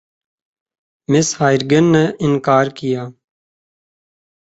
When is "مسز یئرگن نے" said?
1.11-2.03